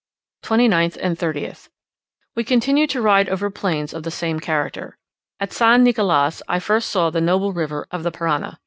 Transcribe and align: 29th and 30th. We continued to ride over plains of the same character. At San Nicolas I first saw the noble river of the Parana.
29th 0.41 0.97
and 0.99 1.15
30th. 1.19 1.69
We 2.35 2.43
continued 2.43 2.89
to 2.89 3.03
ride 3.03 3.29
over 3.29 3.51
plains 3.51 3.93
of 3.93 4.01
the 4.01 4.09
same 4.09 4.39
character. 4.39 4.97
At 5.39 5.53
San 5.53 5.83
Nicolas 5.83 6.41
I 6.47 6.57
first 6.57 6.89
saw 6.89 7.11
the 7.11 7.21
noble 7.21 7.53
river 7.53 7.85
of 7.91 8.01
the 8.01 8.09
Parana. 8.09 8.57